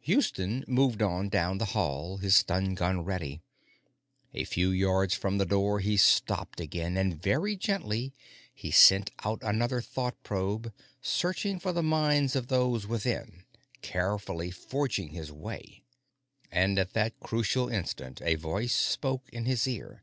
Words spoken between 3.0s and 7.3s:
ready. A few yards from the door, he stopped again, and,